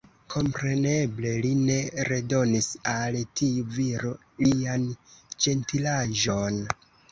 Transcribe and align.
Kompreneble 0.35 1.33
li 1.45 1.51
ne 1.67 1.75
redonis 2.09 2.71
al 2.95 3.19
tiu 3.41 3.67
viro 3.77 4.15
lian 4.47 4.91
ĝentilaĵon. 5.47 6.61